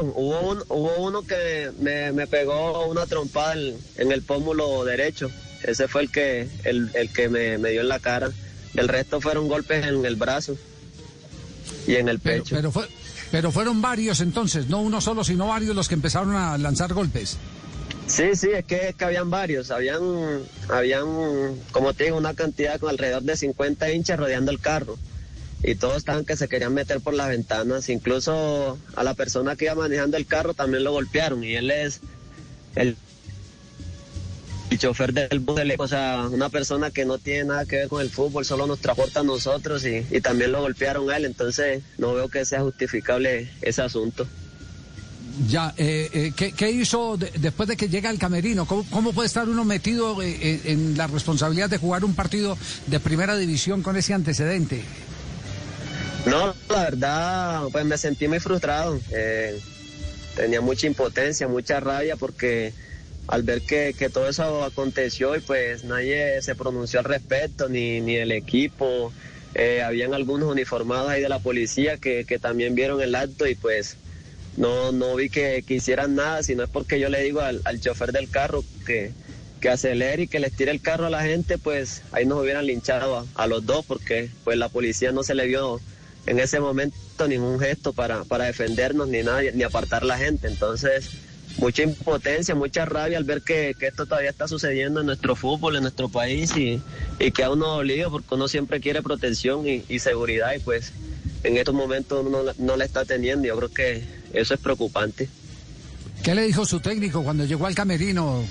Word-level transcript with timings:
Hubo, 0.00 0.40
un, 0.40 0.62
hubo 0.68 0.96
uno 0.98 1.22
que 1.22 1.70
me, 1.80 2.12
me 2.12 2.26
pegó 2.26 2.86
una 2.86 3.06
trompada 3.06 3.54
en, 3.54 4.12
el 4.12 4.22
pómulo 4.22 4.84
derecho. 4.84 5.30
Ese 5.62 5.88
fue 5.88 6.02
el 6.02 6.10
que, 6.10 6.48
el, 6.64 6.90
el 6.94 7.12
que 7.12 7.28
me, 7.28 7.58
me, 7.58 7.70
dio 7.70 7.82
en 7.82 7.88
la 7.88 7.98
cara. 7.98 8.30
El 8.74 8.88
resto 8.88 9.20
fueron 9.20 9.48
golpes 9.48 9.86
en 9.86 10.04
el 10.04 10.16
brazo 10.16 10.56
y 11.86 11.96
en 11.96 12.08
el 12.08 12.18
pecho. 12.18 12.56
Pero, 12.56 12.72
fue, 12.72 12.88
pero 13.30 13.52
fueron 13.52 13.82
varios 13.82 14.20
entonces, 14.20 14.68
no 14.68 14.80
uno 14.80 15.00
solo, 15.00 15.24
sino 15.24 15.48
varios 15.48 15.76
los 15.76 15.88
que 15.88 15.94
empezaron 15.94 16.34
a 16.34 16.56
lanzar 16.58 16.92
golpes. 16.94 17.36
Sí, 18.06 18.34
sí, 18.34 18.48
es 18.52 18.64
que, 18.64 18.88
es 18.88 18.94
que 18.94 19.04
habían 19.04 19.30
varios, 19.30 19.70
habían, 19.70 20.02
habían, 20.68 21.06
como 21.70 21.94
te 21.94 22.04
digo, 22.04 22.16
una 22.16 22.34
cantidad 22.34 22.80
con 22.80 22.90
alrededor 22.90 23.22
de 23.22 23.36
50 23.36 23.92
hinchas 23.92 24.18
rodeando 24.18 24.50
el 24.50 24.58
carro 24.58 24.98
y 25.62 25.74
todos 25.76 25.96
estaban 25.98 26.24
que 26.24 26.36
se 26.36 26.48
querían 26.48 26.74
meter 26.74 27.00
por 27.00 27.14
las 27.14 27.28
ventanas, 27.28 27.88
incluso 27.88 28.78
a 28.96 29.04
la 29.04 29.14
persona 29.14 29.56
que 29.56 29.66
iba 29.66 29.74
manejando 29.74 30.16
el 30.16 30.26
carro 30.26 30.54
también 30.54 30.84
lo 30.84 30.92
golpearon 30.92 31.44
y 31.44 31.54
él 31.54 31.70
es 31.70 32.00
el, 32.74 32.96
chofer 34.78 35.12
del 35.12 35.38
bus, 35.40 35.60
o 35.78 35.86
sea, 35.86 36.26
una 36.30 36.48
persona 36.48 36.90
que 36.90 37.04
no 37.04 37.18
tiene 37.18 37.44
nada 37.44 37.66
que 37.66 37.76
ver 37.76 37.88
con 37.88 38.00
el 38.00 38.08
fútbol, 38.08 38.44
solo 38.44 38.66
nos 38.66 38.80
transporta 38.80 39.20
a 39.20 39.22
nosotros 39.22 39.84
y, 39.84 40.02
también 40.22 40.50
lo 40.50 40.62
golpearon 40.62 41.10
a 41.10 41.18
él, 41.18 41.26
entonces 41.26 41.82
no 41.98 42.14
veo 42.14 42.28
que 42.28 42.44
sea 42.46 42.62
justificable 42.62 43.50
ese 43.60 43.82
asunto. 43.82 44.26
Ya, 45.46 45.74
eh, 45.76 46.10
eh, 46.12 46.32
¿qué, 46.34 46.52
¿qué, 46.52 46.70
hizo 46.70 47.16
después 47.16 47.68
de 47.68 47.76
que 47.76 47.88
llega 47.88 48.10
el 48.10 48.18
camerino? 48.18 48.66
¿Cómo, 48.66 48.84
cómo 48.90 49.12
puede 49.12 49.26
estar 49.26 49.48
uno 49.48 49.64
metido 49.64 50.22
eh, 50.22 50.60
en 50.64 50.96
la 50.96 51.06
responsabilidad 51.06 51.70
de 51.70 51.78
jugar 51.78 52.04
un 52.04 52.14
partido 52.14 52.56
de 52.86 52.98
primera 52.98 53.36
división 53.36 53.82
con 53.82 53.96
ese 53.96 54.14
antecedente? 54.14 54.82
No, 56.26 56.54
la 56.68 56.82
verdad, 56.84 57.62
pues 57.72 57.84
me 57.84 57.98
sentí 57.98 58.28
muy 58.28 58.38
frustrado. 58.38 58.98
Eh, 59.10 59.58
tenía 60.36 60.60
mucha 60.60 60.86
impotencia, 60.86 61.48
mucha 61.48 61.80
rabia 61.80 62.16
porque 62.16 62.72
al 63.28 63.42
ver 63.42 63.62
que, 63.62 63.94
que, 63.98 64.08
todo 64.08 64.28
eso 64.28 64.64
aconteció 64.64 65.36
y 65.36 65.40
pues 65.40 65.84
nadie 65.84 66.40
se 66.42 66.54
pronunció 66.54 67.00
al 67.00 67.06
respecto, 67.06 67.68
ni, 67.68 68.00
ni 68.00 68.16
el 68.16 68.30
equipo. 68.32 69.12
Eh, 69.54 69.82
habían 69.82 70.14
algunos 70.14 70.50
uniformados 70.50 71.10
ahí 71.10 71.20
de 71.20 71.28
la 71.28 71.38
policía 71.38 71.98
que, 71.98 72.24
que 72.24 72.38
también 72.38 72.74
vieron 72.74 73.02
el 73.02 73.14
acto 73.14 73.46
y 73.46 73.54
pues 73.54 73.96
no, 74.56 74.92
no 74.92 75.14
vi 75.16 75.28
que, 75.28 75.64
que 75.66 75.74
hicieran 75.74 76.14
nada, 76.14 76.42
sino 76.42 76.62
es 76.62 76.70
porque 76.70 77.00
yo 77.00 77.08
le 77.08 77.22
digo 77.22 77.40
al, 77.40 77.60
al 77.64 77.80
chofer 77.80 78.12
del 78.12 78.30
carro 78.30 78.64
que, 78.86 79.12
que 79.60 79.68
acelere 79.70 80.22
y 80.22 80.28
que 80.28 80.40
les 80.40 80.52
tire 80.52 80.70
el 80.70 80.80
carro 80.80 81.06
a 81.06 81.10
la 81.10 81.22
gente, 81.22 81.58
pues 81.58 82.02
ahí 82.12 82.26
nos 82.26 82.40
hubieran 82.40 82.66
linchado 82.66 83.18
a, 83.18 83.26
a 83.34 83.46
los 83.46 83.66
dos 83.66 83.84
porque 83.84 84.30
pues 84.44 84.56
la 84.56 84.68
policía 84.68 85.12
no 85.12 85.22
se 85.22 85.34
le 85.34 85.46
vio 85.46 85.80
en 86.26 86.38
ese 86.38 86.60
momento 86.60 87.26
ningún 87.28 87.58
gesto 87.58 87.92
para, 87.92 88.24
para 88.24 88.44
defendernos 88.44 89.08
ni 89.08 89.22
nada, 89.22 89.42
ni 89.54 89.62
apartar 89.62 90.04
la 90.04 90.18
gente. 90.18 90.48
Entonces, 90.48 91.10
mucha 91.58 91.82
impotencia, 91.82 92.54
mucha 92.54 92.84
rabia 92.84 93.18
al 93.18 93.24
ver 93.24 93.42
que, 93.42 93.74
que, 93.78 93.88
esto 93.88 94.06
todavía 94.06 94.30
está 94.30 94.48
sucediendo 94.48 95.00
en 95.00 95.06
nuestro 95.06 95.36
fútbol, 95.36 95.76
en 95.76 95.82
nuestro 95.82 96.08
país 96.08 96.56
y, 96.56 96.80
y 97.18 97.30
que 97.30 97.44
a 97.44 97.50
uno 97.50 97.66
dolido 97.66 98.10
porque 98.10 98.34
uno 98.34 98.48
siempre 98.48 98.80
quiere 98.80 99.02
protección 99.02 99.64
y, 99.66 99.98
seguridad 99.98 100.54
y 100.54 100.60
pues 100.60 100.92
en 101.44 101.56
estos 101.56 101.74
momentos 101.74 102.24
uno 102.26 102.52
no 102.56 102.76
la 102.76 102.84
está 102.84 103.04
teniendo. 103.04 103.46
Yo 103.46 103.56
creo 103.56 103.72
que 103.72 104.02
eso 104.32 104.54
es 104.54 104.60
preocupante. 104.60 105.28
¿Qué 106.22 106.34
le 106.34 106.42
dijo 106.42 106.64
su 106.64 106.80
técnico 106.80 107.22
cuando 107.24 107.44
llegó 107.44 107.66
al 107.66 107.74
camerino? 107.74 108.44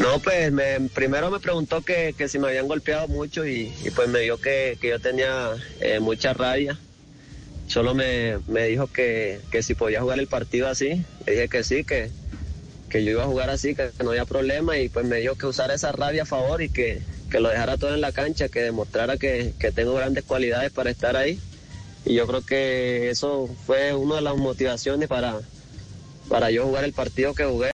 No, 0.00 0.18
pues 0.18 0.50
me, 0.50 0.80
primero 0.94 1.30
me 1.30 1.40
preguntó 1.40 1.82
que, 1.82 2.14
que, 2.16 2.26
si 2.26 2.38
me 2.38 2.48
habían 2.48 2.66
golpeado 2.66 3.06
mucho 3.06 3.46
y, 3.46 3.70
pues 3.94 4.08
me 4.08 4.20
dijo 4.20 4.38
que, 4.38 4.78
que 4.80 4.88
yo 4.88 4.98
tenía 4.98 5.50
eh, 5.82 6.00
mucha 6.00 6.32
rabia. 6.32 6.78
Solo 7.66 7.94
me, 7.94 8.38
me 8.48 8.64
dijo 8.64 8.86
que, 8.86 9.40
que, 9.50 9.62
si 9.62 9.74
podía 9.74 10.00
jugar 10.00 10.18
el 10.18 10.26
partido 10.26 10.68
así. 10.68 11.04
Le 11.26 11.32
dije 11.32 11.48
que 11.50 11.64
sí, 11.64 11.84
que, 11.84 12.10
que 12.88 13.04
yo 13.04 13.10
iba 13.10 13.24
a 13.24 13.26
jugar 13.26 13.50
así, 13.50 13.74
que, 13.74 13.90
no 14.02 14.10
había 14.10 14.24
problema 14.24 14.78
y 14.78 14.88
pues 14.88 15.04
me 15.04 15.18
dijo 15.18 15.34
que 15.34 15.44
usara 15.44 15.74
esa 15.74 15.92
rabia 15.92 16.22
a 16.22 16.26
favor 16.26 16.62
y 16.62 16.70
que, 16.70 17.02
que 17.30 17.40
lo 17.40 17.50
dejara 17.50 17.76
todo 17.76 17.94
en 17.94 18.00
la 18.00 18.12
cancha, 18.12 18.48
que 18.48 18.62
demostrara 18.62 19.18
que, 19.18 19.52
que 19.58 19.70
tengo 19.70 19.92
grandes 19.92 20.24
cualidades 20.24 20.72
para 20.72 20.88
estar 20.88 21.14
ahí. 21.14 21.38
Y 22.06 22.14
yo 22.14 22.26
creo 22.26 22.40
que 22.40 23.10
eso 23.10 23.50
fue 23.66 23.94
una 23.94 24.14
de 24.16 24.22
las 24.22 24.36
motivaciones 24.38 25.10
para, 25.10 25.40
para 26.30 26.50
yo 26.50 26.64
jugar 26.64 26.84
el 26.84 26.94
partido 26.94 27.34
que 27.34 27.44
jugué. 27.44 27.68